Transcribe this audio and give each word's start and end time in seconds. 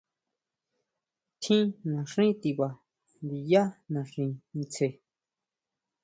Tjín 1.41 1.67
naxí 1.93 2.27
tiba 2.41 2.67
ndiyá 3.23 3.63
naxi 3.93 4.23
tsjen. 4.71 4.93